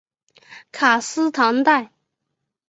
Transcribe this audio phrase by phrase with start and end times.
[0.71, 1.91] 卡斯唐代。